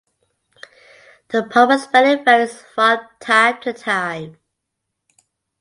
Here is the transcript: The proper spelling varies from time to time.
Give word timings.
The 1.27 1.43
proper 1.43 1.77
spelling 1.77 2.25
varies 2.25 2.59
from 2.59 3.01
time 3.19 3.61
to 3.61 3.71
time. 3.73 4.37